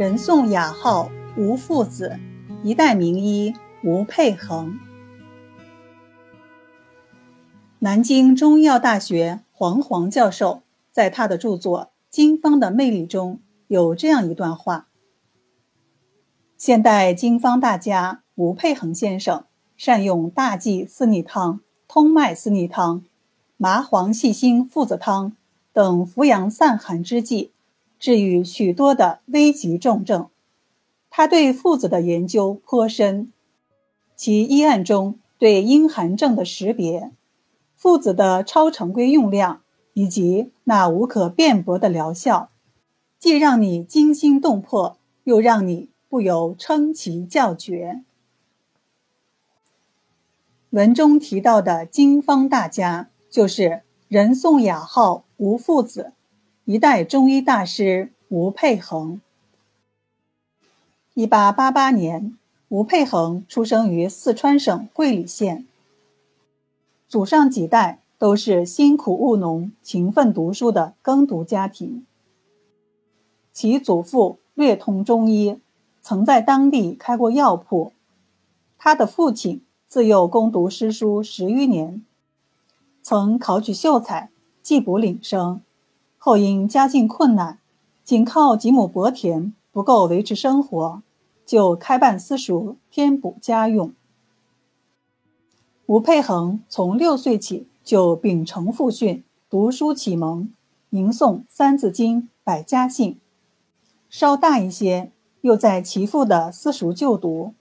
[0.00, 2.18] 人送雅号吴父子，
[2.64, 4.80] 一代名医吴佩衡。
[7.80, 14.88] 南京中医药大学黄煌教授在他的著作《经方的魅力》中有这样一段话：
[16.56, 19.44] 现代经方大家吴佩恒先生
[19.76, 23.04] 善用大剂四逆汤、通脉四逆汤、
[23.58, 25.36] 麻黄细辛附子汤
[25.74, 27.52] 等扶阳散寒之剂。
[28.00, 30.30] 治愈许多的危急重症，
[31.10, 33.30] 他对附子的研究颇深，
[34.16, 37.12] 其医案中对阴寒症的识别、
[37.76, 39.60] 附子的超常规用量
[39.92, 42.48] 以及那无可辩驳的疗效，
[43.18, 48.02] 既让你惊心动魄，又让你不由称奇叫绝。
[50.70, 56.12] 文中提到的经方大家，就是人送雅号吴父子。
[56.70, 59.20] 一代中医大师吴佩恒。
[61.14, 65.66] 一八八八年，吴佩恒出生于四川省会理县。
[67.08, 72.06] 祖上几代都是辛苦务农、勤奋读书的耕读家庭。
[73.52, 75.58] 其祖父略通中医，
[76.00, 77.92] 曾在当地开过药铺。
[78.78, 82.04] 他的父亲自幼攻读诗书十余年，
[83.02, 84.30] 曾考取秀才，
[84.62, 85.60] 寄补领生。
[86.22, 87.58] 后因家境困难，
[88.04, 91.00] 仅靠几亩薄田不够维持生活，
[91.46, 93.94] 就开办私塾添补家用。
[95.86, 100.52] 吴佩衡从六岁起就秉承父训，读书启蒙，
[100.90, 103.12] 吟诵《三字经》《百家姓》。
[104.10, 107.54] 稍大一些，又在其父的私塾就读，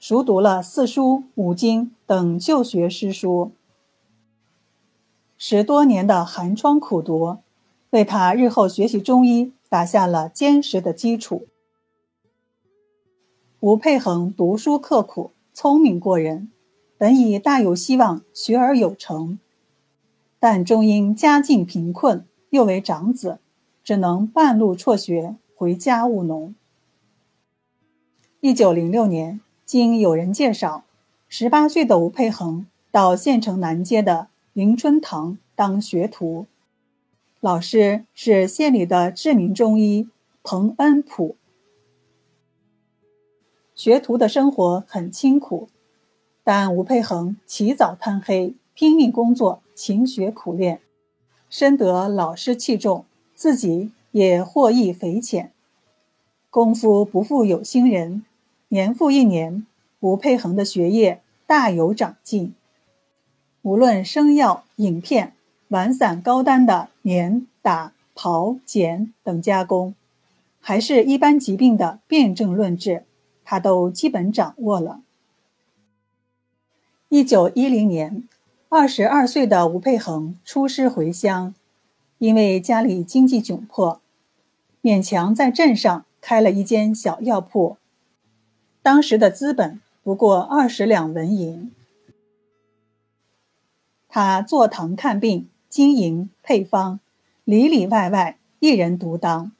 [0.00, 3.52] 熟读了四书五经等旧学诗书。
[5.38, 7.36] 十多年的寒窗苦读。
[7.90, 11.46] 为他日后学习中医打下了坚实的基础。
[13.60, 16.50] 吴佩恒读书刻苦，聪明过人，
[16.98, 19.38] 本已大有希望学而有成，
[20.38, 23.38] 但终因家境贫困，又为长子，
[23.82, 26.54] 只能半路辍学回家务农。
[28.40, 30.84] 一九零六年，经友人介绍，
[31.28, 36.46] 十八岁的吴佩恒到县城南街的迎春堂当学徒。
[37.40, 40.08] 老师是县里的知名中医
[40.42, 41.36] 彭恩普。
[43.74, 45.68] 学徒的生活很清苦，
[46.42, 50.80] 但吴佩恒起早贪黑，拼命工作，勤学苦练，
[51.50, 53.04] 深得老师器重，
[53.34, 55.52] 自己也获益匪浅。
[56.48, 58.24] 功夫不负有心人，
[58.68, 59.66] 年复一年，
[60.00, 62.54] 吴佩恒的学业大有长进，
[63.60, 65.34] 无论生药、饮片。
[65.68, 69.94] 完散高单的碾、打、刨、剪等加工，
[70.60, 73.04] 还是一般疾病的辨证论治，
[73.44, 75.00] 他都基本掌握了。
[77.08, 78.28] 一九一零年，
[78.68, 81.52] 二十二岁的吴佩恒出师回乡，
[82.18, 84.00] 因为家里经济窘迫，
[84.82, 87.76] 勉强在镇上开了一间小药铺，
[88.82, 91.72] 当时的资本不过二十两纹银。
[94.08, 95.48] 他坐堂看病。
[95.68, 97.00] 经营配方，
[97.44, 99.52] 里里外外一人独当。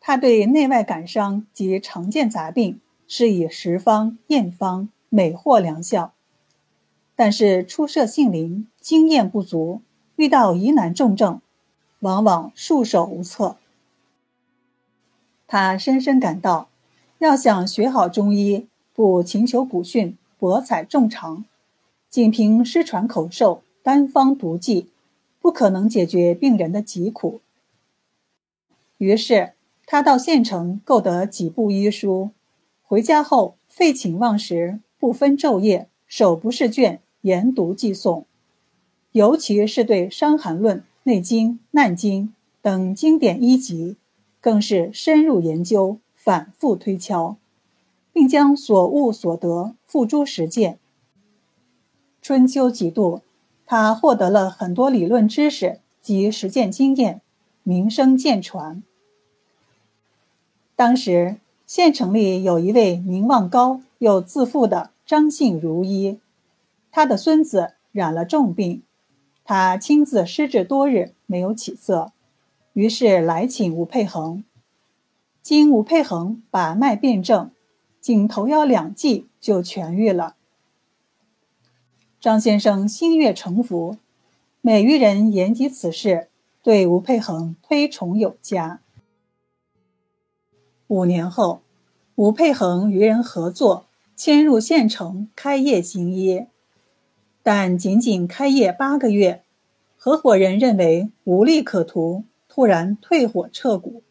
[0.00, 6.12] 他对内外感伤及常见杂病，是以十方验方，每获良效。
[7.16, 9.80] 但是初涉杏林，经验不足，
[10.16, 11.40] 遇到疑难重症，
[12.00, 13.56] 往往束手无策。
[15.46, 16.68] 他深深感到，
[17.18, 21.44] 要想学好中医，不勤求古训，博采众长，
[22.10, 24.88] 仅凭失传口授，单方独技。
[25.44, 27.42] 不可能解决病人的疾苦。
[28.96, 29.52] 于是，
[29.84, 32.30] 他到县城购得几部医书，
[32.82, 38.24] 回家后废寝忘食，不分昼夜，手不释卷，研读记诵。
[39.12, 42.28] 尤其是对《伤寒论》《内经》《难经》
[42.62, 43.98] 等经典医籍，
[44.40, 47.36] 更是深入研究，反复推敲，
[48.14, 50.78] 并将所悟所得付诸实践。
[52.22, 53.20] 春秋几度。
[53.66, 57.20] 他获得了很多理论知识及实践经验，
[57.62, 58.82] 名声渐传。
[60.76, 66.18] 当时县城里有一位名望高又自负的张姓如医，
[66.90, 68.82] 他的孙子染了重病，
[69.44, 72.12] 他亲自施治多日没有起色，
[72.72, 74.44] 于是来请吴佩衡。
[75.40, 77.50] 经吴佩衡把脉辨证，
[78.00, 80.36] 仅头药两剂就痊愈了。
[82.24, 83.98] 张先生心悦诚服，
[84.62, 86.28] 每遇人言及此事，
[86.62, 88.80] 对吴佩恒推崇有加。
[90.86, 91.60] 五年后，
[92.14, 93.84] 吴佩衡与人合作，
[94.16, 96.46] 迁入县城开业行医，
[97.42, 99.42] 但仅仅开业八个月，
[99.98, 104.02] 合伙人认为无利可图，突然退伙撤股。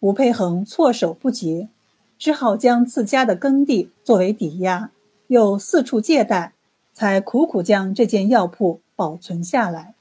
[0.00, 1.68] 吴佩衡措手不及，
[2.16, 4.90] 只好将自家的耕地作为抵押，
[5.26, 6.54] 又四处借贷，
[6.98, 9.94] 才苦苦将这间药铺保存下来。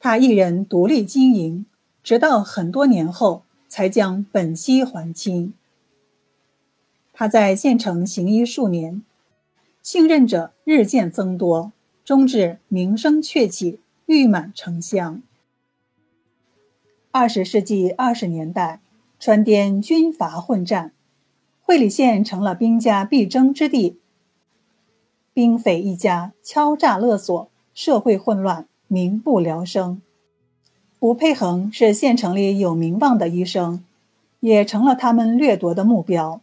[0.00, 1.64] 他一人独立经营，
[2.02, 5.54] 直到很多年后才将本息还清。
[7.12, 9.00] 他在县城行医数年，
[9.80, 11.70] 信任者日渐增多，
[12.04, 15.22] 终至名声鹊起，誉满城乡。
[17.12, 18.80] 二十世纪二十年代，
[19.20, 20.90] 川滇军阀混战，
[21.60, 24.00] 会理县成了兵家必争之地。
[25.34, 28.66] 兵匪一家敲诈勒索，社会混乱。
[28.88, 30.02] 民不聊生，
[31.00, 33.82] 吴佩衡是县城里有名望的医生，
[34.40, 36.42] 也成了他们掠夺的目标。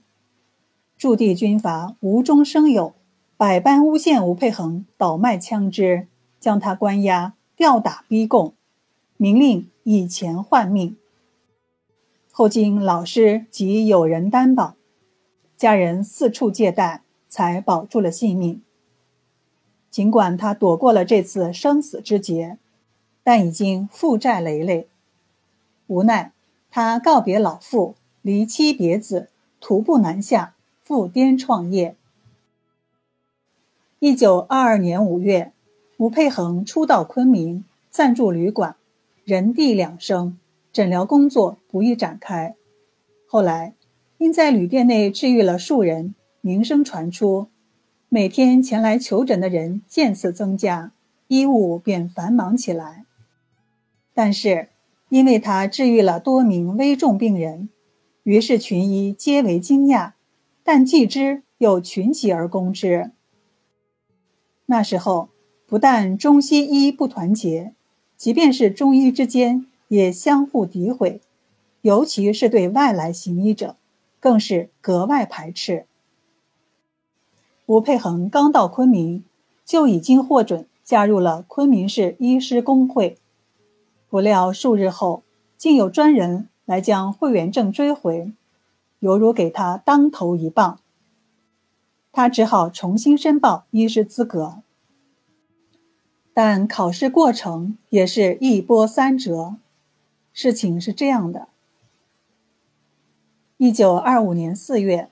[0.97, 2.95] 驻地军阀无中生有，
[3.38, 6.07] 百般诬陷吴佩衡倒卖枪支，
[6.39, 8.56] 将他关押、吊打、逼供，
[9.18, 10.97] 明令以钱换命。
[12.31, 14.74] 后经老师及友人担保，
[15.56, 18.63] 家人四处借贷，才保住了性命。
[19.99, 22.57] 尽管他躲过了这次生死之劫，
[23.21, 24.87] 但已经负债累累。
[25.87, 26.31] 无奈，
[26.71, 29.27] 他告别老父，离妻别子，
[29.59, 30.55] 徒步南下，
[30.85, 31.97] 赴滇创业。
[33.99, 35.51] 一九二二年五月，
[35.97, 38.77] 吴佩衡初到昆明，暂住旅馆，
[39.25, 40.37] 人地两生，
[40.71, 42.55] 诊疗工作不易展开。
[43.27, 43.73] 后来，
[44.17, 47.49] 因在旅店内治愈了数人，名声传出。
[48.11, 50.91] 每天前来求诊的人渐次增加，
[51.27, 53.06] 医务便繁忙起来。
[54.15, 54.69] 但是，
[55.09, 57.69] 因为他治愈了多名危重病人，
[58.23, 60.13] 于是群医皆为惊讶，
[60.63, 63.11] 但既之又群起而攻之。
[64.65, 65.29] 那时候，
[65.67, 67.75] 不但中西医不团结，
[68.17, 71.21] 即便是中医之间也相互诋毁，
[71.81, 73.75] 尤其是对外来行医者，
[74.19, 75.85] 更是格外排斥。
[77.69, 79.24] 吴佩衡刚到昆明，
[79.63, 83.19] 就已经获准加入了昆明市医师工会。
[84.10, 85.21] 不料数日后，
[85.56, 88.33] 竟有专人来将会员证追回，
[88.98, 90.80] 犹如给他当头一棒。
[92.12, 94.63] 他只好重新申报医师资格，
[96.33, 99.57] 但考试过程也是一波三折。
[100.33, 101.50] 事情是这样的：
[103.57, 105.12] 一九二五年四月，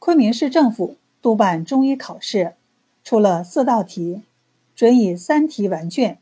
[0.00, 0.96] 昆明市政府。
[1.22, 2.56] 督办中医考试，
[3.04, 4.22] 出了四道题，
[4.74, 6.18] 准以三题完卷，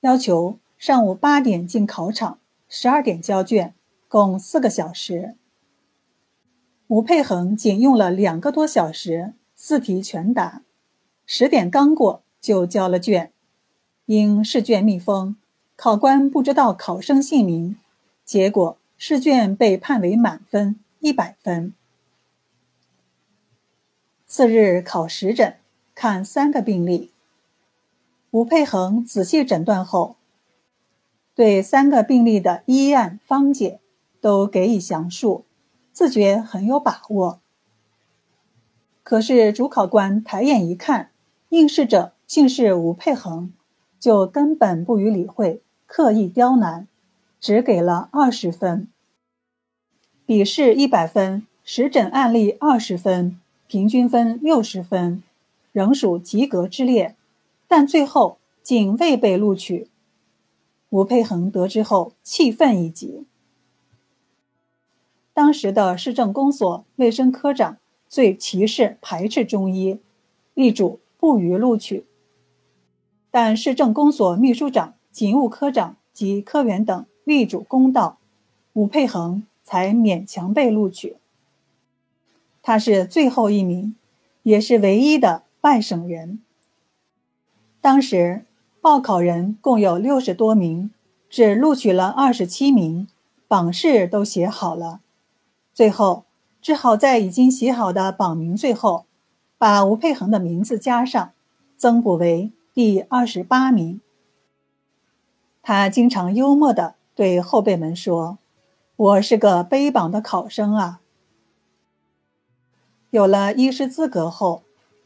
[0.00, 3.74] 要求上午八点进考场，十二点交卷，
[4.08, 5.34] 共四个小时。
[6.86, 10.62] 吴佩衡仅用了两个多小时，四题全答，
[11.26, 13.30] 十点刚过就交了卷。
[14.06, 15.36] 因试卷密封，
[15.76, 17.76] 考官不知道考生姓名，
[18.24, 21.74] 结果试卷被判为满分，一百分。
[24.32, 25.56] 次日考实诊，
[25.92, 27.10] 看三个病例。
[28.30, 30.14] 吴佩衡仔细诊断后，
[31.34, 33.80] 对三个病例的医案方解
[34.20, 35.44] 都给予详述，
[35.92, 37.40] 自觉很有把握。
[39.02, 41.10] 可是主考官抬眼一看，
[41.48, 43.52] 应试者竟是吴佩衡，
[43.98, 46.86] 就根本不予理会，刻意刁难，
[47.40, 48.86] 只给了二十分。
[50.24, 53.40] 笔试一百分，实诊案例二十分。
[53.70, 55.22] 平均分六十分，
[55.70, 57.14] 仍属及格之列，
[57.68, 59.86] 但最后竟未被录取。
[60.88, 63.22] 吴佩衡得知后气愤已极。
[65.32, 67.76] 当时的市政公所卫生科长
[68.08, 70.00] 最歧视排斥中医，
[70.54, 72.04] 力主不予录取。
[73.30, 78.18] 但市政公所秘书长、警务科长及科员等力主公道，
[78.72, 81.18] 吴佩衡才勉强被录取。
[82.62, 83.96] 他是最后一名，
[84.42, 86.40] 也是唯一的外省人。
[87.80, 88.44] 当时
[88.80, 90.90] 报考人共有六十多名，
[91.28, 93.08] 只录取了二十七名，
[93.48, 95.00] 榜示都写好了，
[95.72, 96.24] 最后
[96.60, 99.06] 只好在已经写好的榜名最后，
[99.56, 101.32] 把吴佩衡的名字加上，
[101.76, 104.00] 增补为第二十八名。
[105.62, 108.38] 他经常幽默地对后辈们说
[108.96, 111.00] ：“我是个背榜的考生啊。”
[113.10, 114.62] 有了医师资格后，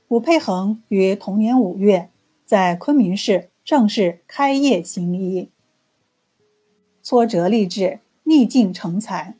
[0.08, 2.10] 吴佩衡于同年五月
[2.44, 5.48] 在昆明市正式开业行医。
[7.02, 9.36] 挫折励志，逆境成才，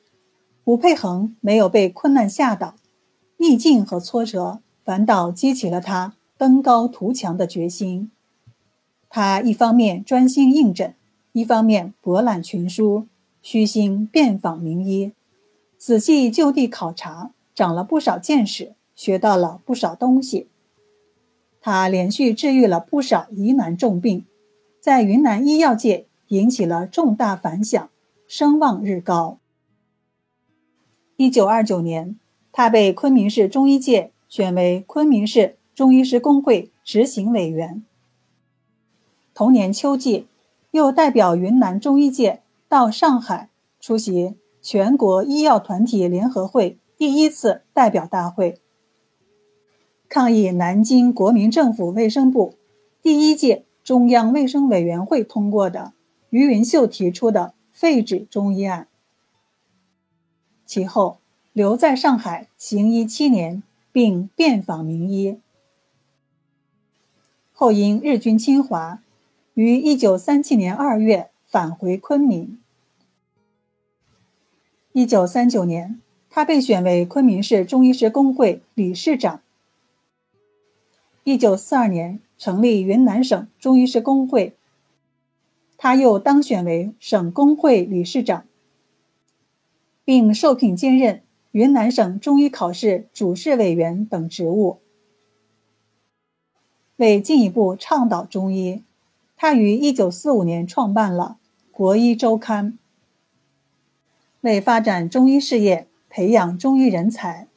[0.65, 2.75] 吴佩恒没有被困难吓倒，
[3.37, 8.11] 逆境和挫折反倒激起了他登高图强的决心。
[9.11, 10.95] 他一方面专心应诊，
[11.33, 13.07] 一方面博览群书，
[13.43, 15.13] 虚心遍访名医，
[15.77, 20.49] 仔细就地考察，长了不少见识，学到了不少东西。
[21.61, 24.27] 他连续治愈了不少疑难重病，
[24.81, 27.89] 在云南医药界引起了重大反响，
[28.27, 29.39] 声望日高。
[31.17, 32.19] 一九二九年，
[32.53, 37.85] 他被昆明市中医界选为昆明市中医师工会执行委员。
[39.33, 40.27] 同年秋季，
[40.73, 43.49] 又代表云南中医界到上海
[43.81, 48.63] 出席全国医药团体联合会第一次代表大会，
[50.09, 52.55] 抗议南京国民政府卫生部
[53.03, 55.93] 第一届中央卫生委员会通过的
[56.31, 58.89] 于云秀提出的废止中医案。
[60.65, 61.19] 其后
[61.53, 65.39] 留在上海行医七年，并遍访名医。
[67.53, 69.03] 后因日军侵华，
[69.53, 72.59] 于一九三七年二月返回昆明。
[74.93, 76.01] 一九三九年，
[76.35, 79.41] 他被选为昆明市中医师工会理事长。
[81.23, 84.57] 一九四二年，成立云南省中医师工会，
[85.77, 88.45] 他又当选为省工会理事长。
[90.05, 91.23] 并受聘兼任
[91.53, 94.81] 云南省中医考试主试委员等职务。
[96.97, 98.83] 为进一步倡导中医，
[99.37, 101.39] 他于1945年创办了
[101.71, 102.73] 《国医周刊》。
[104.41, 107.49] 为发展中医事业、培养中医人才，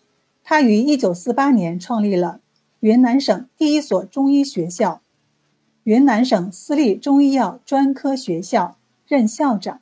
[0.43, 2.41] 他于1948年创立了
[2.79, 5.03] 云南省第一所中医学校——
[5.85, 9.79] 云南省私立中医药专科学校，任校长。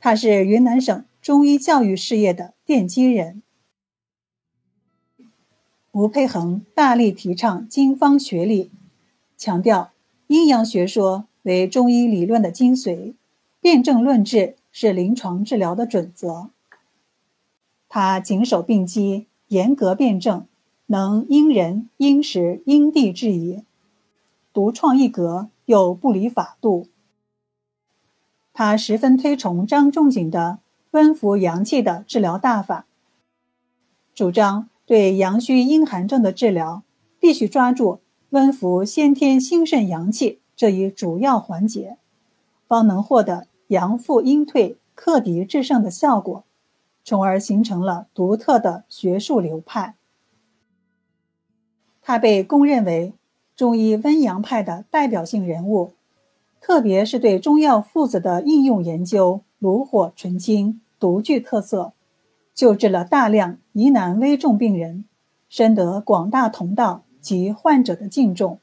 [0.00, 1.04] 他是云南省。
[1.22, 3.42] 中医教育事业的奠基人
[5.92, 8.72] 吴佩恒大力提倡经方学理，
[9.36, 9.92] 强调
[10.26, 13.14] 阴阳学说为中医理论的精髓，
[13.60, 16.50] 辨证论治是临床治疗的准则。
[17.90, 20.46] 他谨守病机，严格辨证，
[20.86, 23.64] 能因人因时因地制宜，
[24.54, 26.86] 独创一格又不离法度。
[28.54, 30.60] 他十分推崇张仲景的。
[30.92, 32.84] 温服阳气的治疗大法，
[34.12, 36.82] 主张对阳虚阴寒症的治疗，
[37.20, 41.96] 必须抓住温服先天心肾阳气这一主要环节，
[42.66, 46.42] 方能获得阳复阴退、克敌制胜的效果，
[47.10, 49.96] 从而形成了独特的学术流派。
[52.00, 53.14] 他被公认为
[53.56, 55.94] 中医温阳派的代表性人物，
[56.60, 59.42] 特别是对中药附子的应用研究。
[59.58, 61.94] 炉火纯青，独具特色，
[62.54, 65.04] 救治了大量疑难危重病人，
[65.48, 68.60] 深得广大同道及患者的敬重，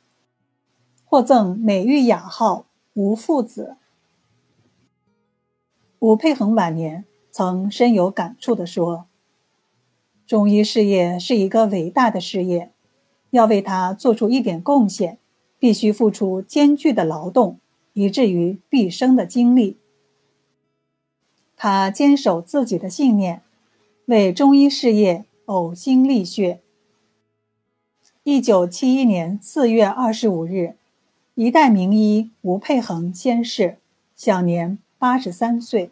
[1.03, 3.75] 获赠美誉雅号“吴父子”。
[5.99, 7.03] 吴佩恒晚年
[7.37, 9.05] 曾深有感触地说
[10.25, 12.71] ：“中医事业是一个伟大的事业，
[13.29, 15.19] 要为他做出一点贡献，
[15.59, 17.59] 必须付出艰巨的劳动，
[17.93, 19.77] 以至于毕生的精力。”
[21.55, 23.43] 他坚守自己的信念，
[24.07, 26.61] 为中医事业呕心沥血。
[28.23, 30.73] 一九七一年四月二十五日，
[31.35, 33.77] 一代名医吴佩恒仙逝，
[34.15, 35.91] 享年八十三岁。